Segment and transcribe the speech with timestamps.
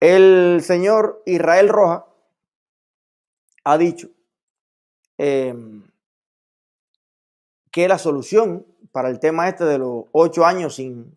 [0.00, 2.06] El señor Israel Roja
[3.64, 4.08] ha dicho
[5.18, 5.86] em,
[7.70, 11.14] que la solución para el tema este de los ocho años sin,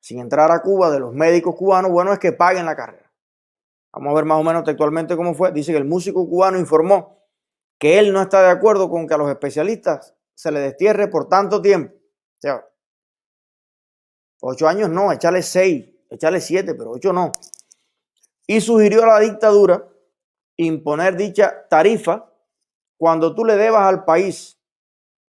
[0.00, 3.10] sin entrar a Cuba de los médicos cubanos, bueno, es que paguen la carrera.
[3.92, 5.52] Vamos a ver más o menos textualmente cómo fue.
[5.52, 7.22] Dice que el músico cubano informó
[7.78, 11.28] que él no está de acuerdo con que a los especialistas se les destierre por
[11.28, 11.94] tanto tiempo.
[11.94, 12.66] O sea,
[14.40, 17.32] ocho años no, echarle seis, echarle siete, pero ocho no.
[18.46, 19.88] Y sugirió a la dictadura
[20.56, 22.30] imponer dicha tarifa
[22.98, 24.62] cuando tú le debas al país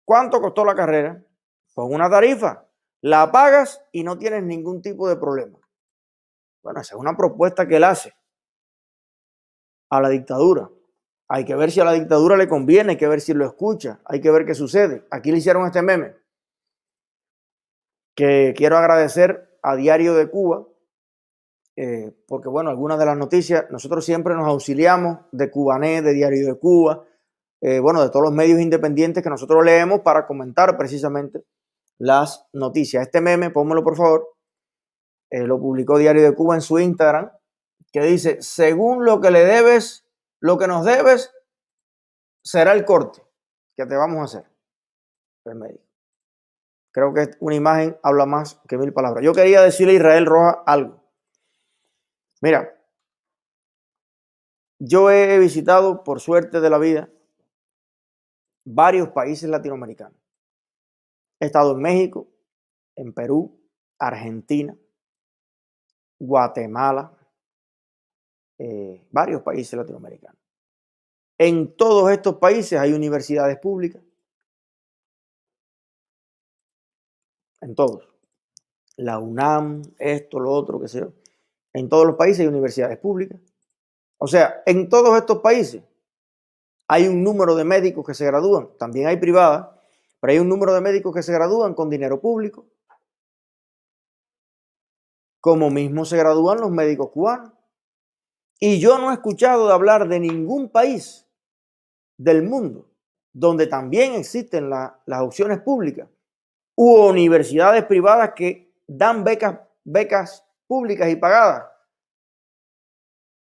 [0.06, 1.24] ¿Cuánto costó la carrera?
[1.74, 2.66] Pues una tarifa.
[3.02, 5.60] La pagas y no tienes ningún tipo de problema.
[6.62, 8.14] Bueno, esa es una propuesta que él hace
[9.90, 10.70] a la dictadura.
[11.28, 14.00] Hay que ver si a la dictadura le conviene, hay que ver si lo escucha,
[14.06, 15.06] hay que ver qué sucede.
[15.10, 16.16] Aquí le hicieron este meme
[18.16, 20.66] que quiero agradecer a Diario de Cuba,
[21.76, 26.46] eh, porque bueno, algunas de las noticias, nosotros siempre nos auxiliamos de Cubané, de Diario
[26.46, 27.06] de Cuba,
[27.62, 31.46] eh, bueno, de todos los medios independientes que nosotros leemos para comentar precisamente
[31.98, 33.04] las noticias.
[33.04, 34.36] Este meme, pónmelo por favor,
[35.32, 37.32] eh, lo publicó Diario de Cuba en su Instagram,
[37.92, 40.06] que dice, según lo que le debes,
[40.42, 41.32] lo que nos debes,
[42.44, 43.24] será el corte
[43.76, 44.52] que te vamos a hacer.
[45.46, 45.84] El médico.
[46.94, 49.24] Creo que una imagen habla más que mil palabras.
[49.24, 51.03] Yo quería decirle a Israel Roja algo.
[52.44, 52.78] Mira,
[54.78, 57.10] yo he visitado, por suerte de la vida,
[58.66, 60.20] varios países latinoamericanos.
[61.40, 62.28] He estado en México,
[62.98, 63.58] en Perú,
[63.98, 64.78] Argentina,
[66.20, 67.18] Guatemala,
[68.58, 70.42] eh, varios países latinoamericanos.
[71.38, 74.04] En todos estos países hay universidades públicas.
[77.62, 78.06] En todos.
[78.98, 81.23] La UNAM, esto, lo otro, qué sé yo.
[81.74, 83.40] En todos los países hay universidades públicas.
[84.18, 85.84] O sea, en todos estos países
[86.88, 89.68] hay un número de médicos que se gradúan, también hay privadas,
[90.20, 92.66] pero hay un número de médicos que se gradúan con dinero público,
[95.42, 97.52] como mismo se gradúan los médicos cubanos.
[98.60, 101.28] Y yo no he escuchado de hablar de ningún país
[102.18, 102.94] del mundo
[103.34, 106.08] donde también existen las opciones públicas
[106.76, 111.66] u universidades privadas que dan becas, becas públicas y pagadas.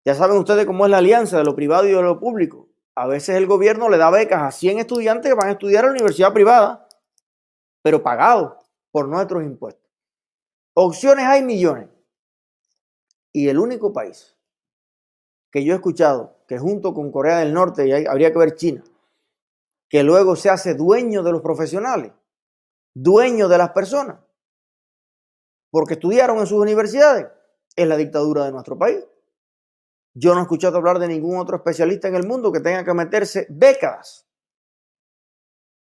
[0.05, 2.69] Ya saben ustedes cómo es la alianza de lo privado y de lo público.
[2.95, 5.89] A veces el gobierno le da becas a 100 estudiantes que van a estudiar a
[5.89, 6.89] la universidad privada,
[7.83, 8.55] pero pagados
[8.91, 9.89] por nuestros impuestos.
[10.75, 11.89] Opciones hay millones.
[13.33, 14.37] Y el único país
[15.51, 18.83] que yo he escuchado que junto con Corea del Norte, y habría que ver China,
[19.89, 22.13] que luego se hace dueño de los profesionales,
[22.95, 24.19] dueño de las personas,
[25.71, 27.29] porque estudiaron en sus universidades,
[27.77, 29.05] es la dictadura de nuestro país.
[30.15, 32.95] Yo no he escuchado hablar de ningún otro especialista en el mundo que tenga que
[32.95, 34.27] meterse décadas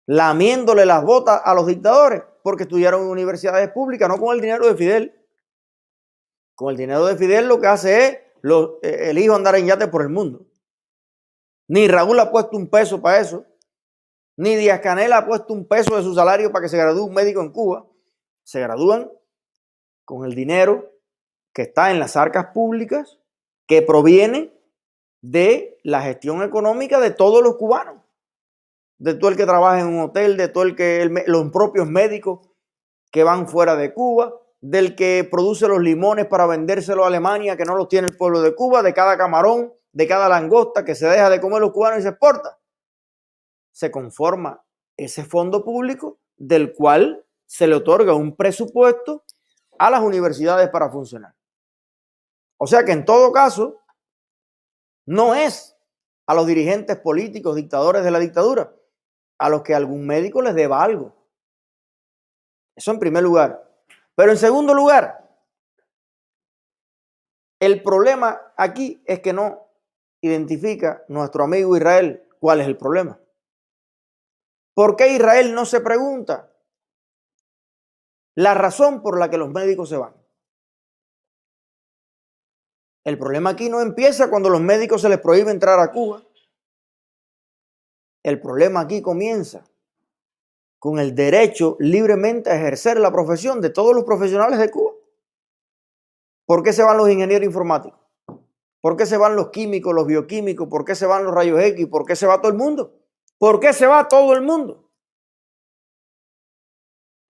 [0.05, 4.67] lamiéndole las botas a los dictadores porque estudiaron en universidades públicas, no con el dinero
[4.67, 5.19] de Fidel.
[6.55, 8.13] Con el dinero de Fidel lo que hace es
[8.83, 10.45] eh, el hijo andar en yate por el mundo.
[11.67, 13.45] Ni Raúl ha puesto un peso para eso.
[14.35, 17.13] Ni Díaz Canela ha puesto un peso de su salario para que se gradúe un
[17.13, 17.85] médico en Cuba.
[18.43, 19.09] Se gradúan
[20.03, 20.91] con el dinero
[21.53, 23.19] que está en las arcas públicas
[23.67, 24.53] que proviene
[25.21, 28.01] de la gestión económica de todos los cubanos,
[28.97, 32.39] de todo el que trabaja en un hotel, de todo el que los propios médicos
[33.11, 37.65] que van fuera de Cuba, del que produce los limones para vendérselo a Alemania, que
[37.65, 41.07] no los tiene el pueblo de Cuba, de cada camarón, de cada langosta que se
[41.07, 42.57] deja de comer los cubanos y se exporta.
[43.71, 44.63] Se conforma
[44.97, 49.23] ese fondo público del cual se le otorga un presupuesto
[49.77, 51.33] a las universidades para funcionar.
[52.63, 53.81] O sea que en todo caso,
[55.05, 55.77] no es
[56.25, 58.73] a los dirigentes políticos, dictadores de la dictadura,
[59.37, 61.13] a los que algún médico les deba algo.
[62.73, 63.69] Eso en primer lugar.
[64.15, 65.29] Pero en segundo lugar,
[67.59, 69.67] el problema aquí es que no
[70.21, 73.19] identifica nuestro amigo Israel cuál es el problema.
[74.73, 76.49] ¿Por qué Israel no se pregunta
[78.35, 80.22] la razón por la que los médicos se van?
[83.03, 86.23] El problema aquí no empieza cuando los médicos se les prohíbe entrar a Cuba.
[88.23, 89.65] El problema aquí comienza
[90.79, 94.93] con el derecho libremente a ejercer la profesión de todos los profesionales de Cuba.
[96.45, 97.99] ¿Por qué se van los ingenieros informáticos?
[98.81, 100.67] ¿Por qué se van los químicos, los bioquímicos?
[100.67, 101.87] ¿Por qué se van los rayos X?
[101.87, 102.93] ¿Por qué se va todo el mundo?
[103.37, 104.89] ¿Por qué se va todo el mundo?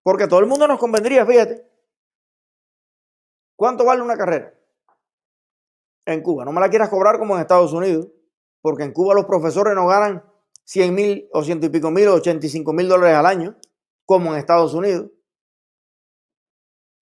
[0.02, 1.66] Porque todo el mundo nos convendría, fíjate.
[3.56, 4.52] ¿Cuánto vale una carrera?
[6.06, 6.44] En Cuba.
[6.44, 8.08] No me la quieras cobrar como en Estados Unidos,
[8.60, 10.24] porque en Cuba los profesores no ganan
[10.64, 13.56] 100 mil o ciento y pico mil o 85 mil dólares al año,
[14.06, 15.10] como en Estados Unidos.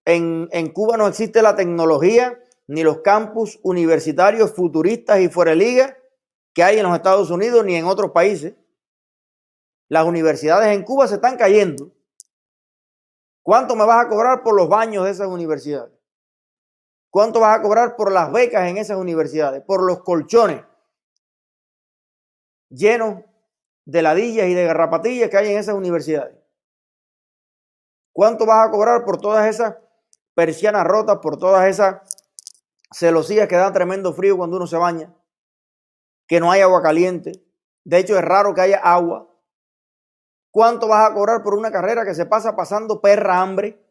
[0.04, 5.56] En, en, Cuba no existe la tecnología ni los campus universitarios futuristas y fuera de
[5.56, 5.96] liga
[6.54, 8.54] que hay en los Estados Unidos ni en otros países.
[9.88, 11.92] Las universidades en Cuba se están cayendo.
[13.42, 15.92] ¿Cuánto me vas a cobrar por los baños de esas universidades?
[17.12, 19.62] ¿Cuánto vas a cobrar por las becas en esas universidades?
[19.66, 20.64] Por los colchones
[22.70, 23.22] llenos
[23.84, 26.34] de ladillas y de garrapatillas que hay en esas universidades.
[28.14, 29.76] ¿Cuánto vas a cobrar por todas esas
[30.34, 32.00] persianas rotas, por todas esas
[32.90, 35.14] celosías que dan tremendo frío cuando uno se baña?
[36.26, 37.44] Que no hay agua caliente.
[37.84, 39.28] De hecho, es raro que haya agua.
[40.50, 43.84] ¿Cuánto vas a cobrar por una carrera que se pasa pasando perra hambre?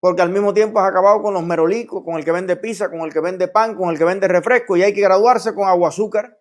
[0.00, 3.00] Porque al mismo tiempo has acabado con los merolicos, con el que vende pizza, con
[3.00, 5.90] el que vende pan, con el que vende refresco y hay que graduarse con agua
[5.90, 6.40] azúcar.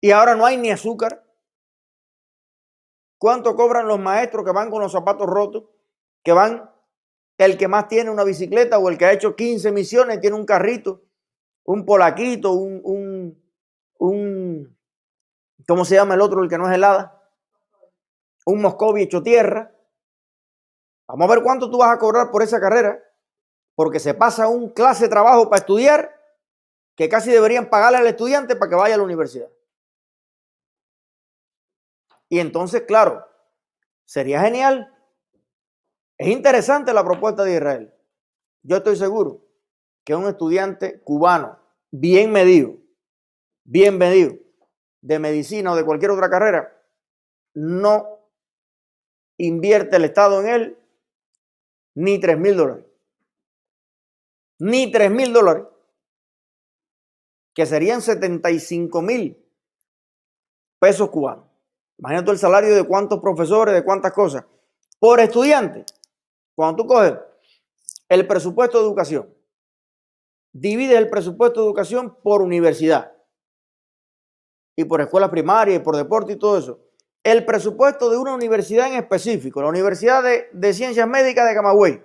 [0.00, 1.24] Y ahora no hay ni azúcar.
[3.16, 5.64] ¿Cuánto cobran los maestros que van con los zapatos rotos?
[6.24, 6.68] Que van
[7.38, 10.44] el que más tiene una bicicleta o el que ha hecho 15 misiones tiene un
[10.44, 11.04] carrito,
[11.64, 13.42] un polaquito, un, un,
[13.98, 14.78] un
[15.68, 17.22] ¿cómo se llama el otro, el que no es helada?
[18.46, 19.71] Un Moscovi hecho tierra
[21.12, 22.98] Vamos a ver cuánto tú vas a cobrar por esa carrera,
[23.74, 26.18] porque se pasa un clase de trabajo para estudiar
[26.96, 29.50] que casi deberían pagarle al estudiante para que vaya a la universidad.
[32.30, 33.26] Y entonces, claro,
[34.06, 34.90] sería genial.
[36.16, 37.94] Es interesante la propuesta de Israel.
[38.62, 39.44] Yo estoy seguro
[40.04, 41.58] que un estudiante cubano
[41.90, 42.78] bien medido,
[43.64, 44.32] bien medido,
[45.02, 46.74] de medicina o de cualquier otra carrera,
[47.52, 48.18] no
[49.36, 50.78] invierte el Estado en él
[51.94, 52.86] ni 3 mil dólares.
[54.58, 55.64] Ni 3 mil dólares.
[57.54, 59.38] Que serían 75 mil
[60.78, 61.46] pesos cubanos.
[61.98, 64.44] Imagínate el salario de cuántos profesores, de cuántas cosas.
[64.98, 65.84] Por estudiante.
[66.54, 67.14] Cuando tú coges
[68.08, 69.34] el presupuesto de educación,
[70.52, 73.12] divides el presupuesto de educación por universidad
[74.76, 76.91] y por escuela primaria y por deporte y todo eso
[77.24, 82.02] el presupuesto de una universidad en específico, la Universidad de, Ciencias Médicas de Camagüey.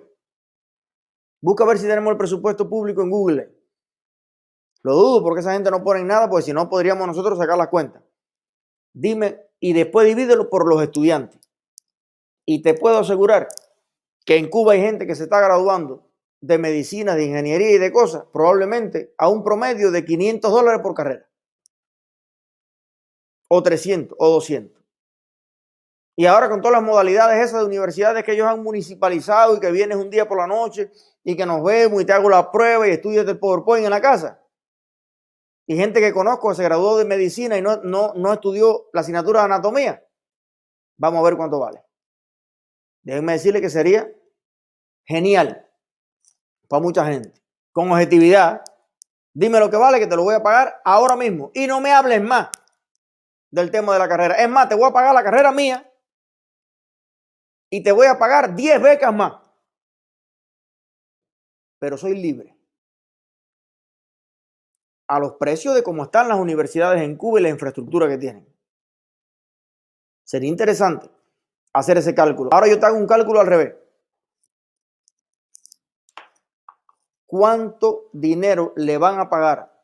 [1.40, 3.54] Busca ver si tenemos el presupuesto público en Google.
[4.82, 7.68] Lo dudo porque esa gente no pone nada, porque si no podríamos nosotros sacar las
[7.68, 8.02] cuentas.
[8.92, 11.40] Dime, y después divídelo por los estudiantes.
[12.46, 13.48] Y te puedo asegurar
[14.24, 16.08] que en Cuba hay gente que se está graduando
[16.40, 20.94] de medicina, de ingeniería y de cosas, probablemente a un promedio de 500 dólares por
[20.94, 21.28] carrera.
[23.48, 24.77] O 300 o 200.
[26.18, 29.70] Y ahora con todas las modalidades esas de universidades que ellos han municipalizado y que
[29.70, 30.90] vienes un día por la noche
[31.22, 34.00] y que nos vemos y te hago la prueba y estudias el PowerPoint en la
[34.00, 34.42] casa.
[35.64, 39.42] Y gente que conozco se graduó de medicina y no, no, no estudió la asignatura
[39.42, 40.04] de anatomía.
[40.96, 41.84] Vamos a ver cuánto vale.
[43.04, 44.10] Déjenme decirle que sería
[45.04, 45.70] genial
[46.66, 47.32] para mucha gente.
[47.70, 48.62] Con objetividad,
[49.32, 51.52] dime lo que vale, que te lo voy a pagar ahora mismo.
[51.54, 52.48] Y no me hables más
[53.52, 54.34] del tema de la carrera.
[54.34, 55.87] Es más, te voy a pagar la carrera mía
[57.70, 59.34] y te voy a pagar 10 becas más.
[61.78, 62.56] Pero soy libre.
[65.06, 68.46] A los precios de cómo están las universidades en Cuba y la infraestructura que tienen.
[70.24, 71.10] Sería interesante
[71.72, 72.50] hacer ese cálculo.
[72.52, 73.74] Ahora yo te hago un cálculo al revés.
[77.26, 79.78] ¿Cuánto dinero le van a pagar?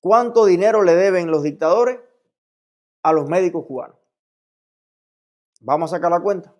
[0.00, 2.00] ¿Cuánto dinero le deben los dictadores
[3.02, 3.96] a los médicos cubanos?
[5.60, 6.55] Vamos a sacar la cuenta.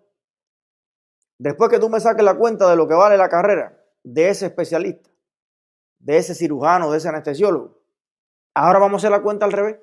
[1.39, 4.47] Después que tú me saques la cuenta de lo que vale la carrera de ese
[4.47, 5.09] especialista,
[5.99, 7.79] de ese cirujano, de ese anestesiólogo,
[8.55, 9.77] ahora vamos a hacer la cuenta al revés.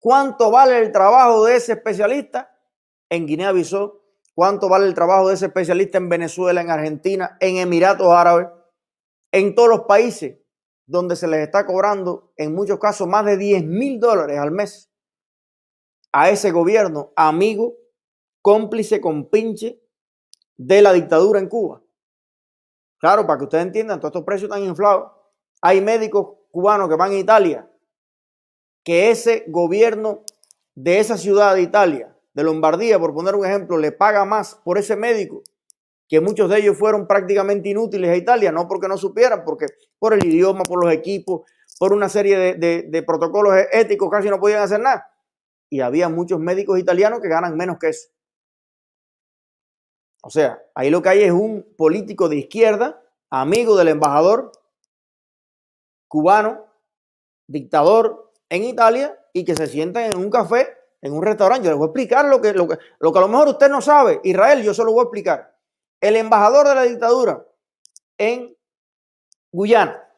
[0.00, 2.58] ¿Cuánto vale el trabajo de ese especialista
[3.10, 4.00] en Guinea-Bissau?
[4.34, 8.48] ¿Cuánto vale el trabajo de ese especialista en Venezuela, en Argentina, en Emiratos Árabes,
[9.32, 10.38] en todos los países
[10.86, 14.90] donde se les está cobrando, en muchos casos, más de 10 mil dólares al mes
[16.12, 17.74] a ese gobierno amigo
[18.44, 19.80] cómplice con pinche
[20.58, 21.82] de la dictadura en Cuba.
[22.98, 25.12] Claro, para que ustedes entiendan, todos estos precios están inflados.
[25.62, 27.66] Hay médicos cubanos que van a Italia,
[28.84, 30.24] que ese gobierno
[30.74, 34.76] de esa ciudad de Italia, de Lombardía, por poner un ejemplo, le paga más por
[34.76, 35.42] ese médico,
[36.06, 40.12] que muchos de ellos fueron prácticamente inútiles a Italia, no porque no supieran, porque por
[40.12, 44.60] el idioma, por los equipos, por una serie de, de protocolos éticos, casi no podían
[44.60, 45.10] hacer nada.
[45.70, 48.13] Y había muchos médicos italianos que ganan menos que eso.
[50.26, 54.52] O sea, ahí lo que hay es un político de izquierda, amigo del embajador
[56.08, 56.64] cubano,
[57.46, 61.66] dictador en Italia y que se sientan en un café, en un restaurante.
[61.66, 63.68] Yo les voy a explicar lo que, lo que, lo que a lo mejor usted
[63.68, 64.22] no sabe.
[64.24, 65.58] Israel, yo se lo voy a explicar.
[66.00, 67.44] El embajador de la dictadura
[68.16, 68.56] en
[69.52, 70.08] Guyana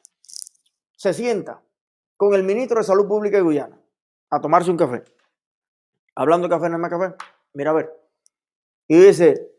[0.93, 1.61] se sienta
[2.17, 3.77] con el ministro de Salud Pública de Guyana
[4.31, 5.03] a tomarse un café.
[6.15, 7.13] Hablando de café, no es más café.
[7.55, 7.93] Mira a ver.
[8.87, 9.56] Y dice,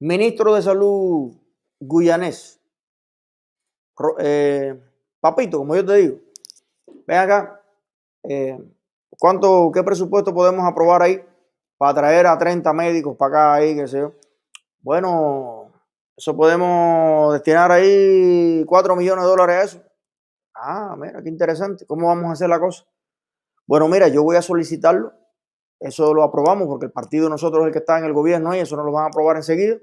[0.00, 1.32] ministro de Salud
[1.80, 2.60] guyanés,
[4.18, 4.80] eh,
[5.20, 6.18] papito, como yo te digo,
[7.06, 7.60] ven acá,
[8.24, 8.58] eh,
[9.18, 11.22] ¿cuánto, qué presupuesto podemos aprobar ahí
[11.76, 14.12] para traer a 30 médicos para acá ahí, qué sé yo?
[14.80, 15.72] Bueno,
[16.16, 19.82] eso podemos destinar ahí 4 millones de dólares a eso.
[20.54, 21.86] Ah, mira, qué interesante.
[21.86, 22.84] ¿Cómo vamos a hacer la cosa?
[23.66, 25.12] Bueno, mira, yo voy a solicitarlo.
[25.78, 28.54] Eso lo aprobamos porque el partido de nosotros es el que está en el gobierno
[28.54, 29.76] y eso no lo van a aprobar enseguida.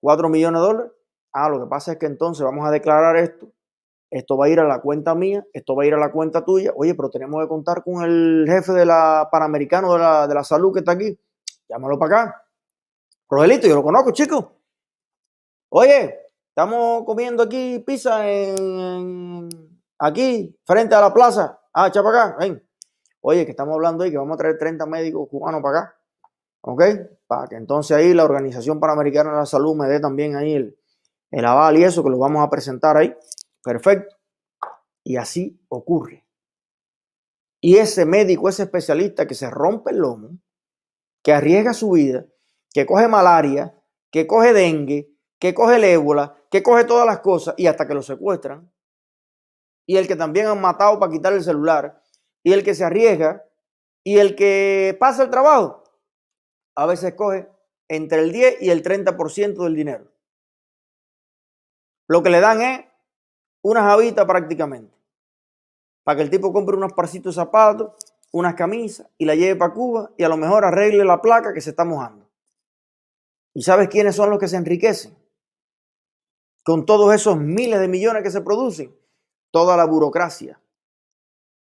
[0.00, 0.92] 4 millones de dólares.
[1.32, 3.52] Ah, lo que pasa es que entonces vamos a declarar esto.
[4.10, 6.44] Esto va a ir a la cuenta mía, esto va a ir a la cuenta
[6.44, 6.72] tuya.
[6.74, 10.42] Oye, pero tenemos que contar con el jefe de la Panamericano de la, de la
[10.42, 11.16] salud que está aquí.
[11.68, 12.44] Llámalo para acá.
[13.28, 14.56] Rogelito, yo lo conozco, chico.
[15.68, 19.48] Oye, estamos comiendo aquí pizza en,
[20.00, 21.60] aquí, frente a la plaza.
[21.72, 22.46] Ah, echa para acá.
[23.20, 25.99] Oye, que estamos hablando ahí que vamos a traer 30 médicos cubanos para acá.
[26.62, 26.82] ¿Ok?
[27.26, 30.78] Para que entonces ahí la Organización Panamericana de la Salud me dé también ahí el,
[31.30, 33.14] el aval y eso que lo vamos a presentar ahí.
[33.62, 34.16] Perfecto.
[35.04, 36.26] Y así ocurre.
[37.60, 40.38] Y ese médico, ese especialista que se rompe el lomo,
[41.22, 42.26] que arriesga su vida,
[42.72, 43.74] que coge malaria,
[44.10, 47.94] que coge dengue, que coge el ébola, que coge todas las cosas y hasta que
[47.94, 48.70] lo secuestran.
[49.86, 52.00] Y el que también han matado para quitar el celular.
[52.42, 53.44] Y el que se arriesga.
[54.04, 55.79] Y el que pasa el trabajo.
[56.80, 57.46] A veces coge
[57.88, 60.06] entre el 10 y el 30% del dinero.
[62.08, 62.86] Lo que le dan es
[63.60, 64.96] una javita prácticamente.
[66.04, 67.92] Para que el tipo compre unos parcitos de zapatos,
[68.32, 71.60] unas camisas y la lleve para Cuba y a lo mejor arregle la placa que
[71.60, 72.26] se está mojando.
[73.52, 75.14] ¿Y sabes quiénes son los que se enriquecen?
[76.62, 78.94] con todos esos miles de millones que se producen,
[79.50, 80.60] toda la burocracia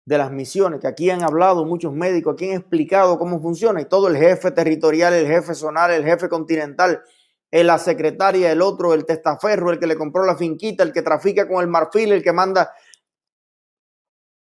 [0.05, 3.87] de las misiones, que aquí han hablado muchos médicos, aquí han explicado cómo funciona, y
[3.87, 7.03] todo el jefe territorial, el jefe zonal, el jefe continental,
[7.51, 11.49] la secretaria, el otro, el testaferro, el que le compró la finquita, el que trafica
[11.49, 12.75] con el marfil, el que manda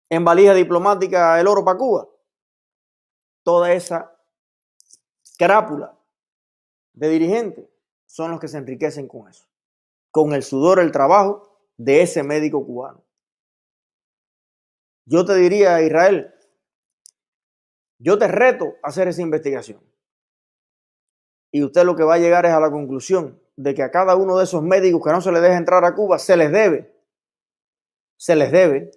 [0.10, 2.08] en valija diplomática el oro para Cuba.
[3.44, 4.16] Toda esa
[5.38, 5.98] crápula
[6.94, 7.66] de dirigentes
[8.06, 9.50] son los que se enriquecen con eso
[10.12, 11.48] con el sudor, el trabajo
[11.78, 13.04] de ese médico cubano.
[15.10, 16.36] Yo te diría, Israel,
[17.98, 19.82] yo te reto a hacer esa investigación.
[21.52, 24.16] Y usted lo que va a llegar es a la conclusión de que a cada
[24.16, 26.96] uno de esos médicos que no se les deja entrar a Cuba se les debe,
[28.18, 28.92] se les debe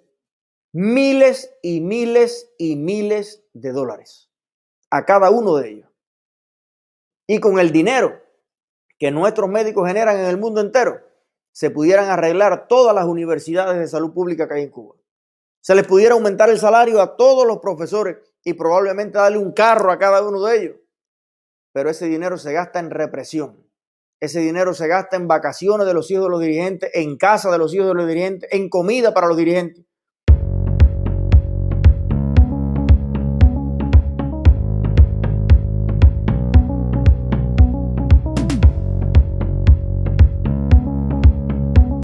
[0.71, 4.29] miles y miles y miles de dólares
[4.91, 5.89] a cada uno de ellos.
[7.25, 8.21] Y con el dinero
[8.99, 11.01] que nuestros médicos generan en el mundo entero,
[11.51, 14.95] se pudieran arreglar todas las universidades de salud pública que hay en Cuba.
[15.63, 19.93] Se les pudiera aumentar el salario a todos los profesores y probablemente darle un carro
[19.93, 20.75] a cada uno de ellos.
[21.71, 23.65] Pero ese dinero se gasta en represión.
[24.19, 27.57] Ese dinero se gasta en vacaciones de los hijos de los dirigentes, en casa de
[27.57, 29.85] los hijos de los dirigentes, en comida para los dirigentes.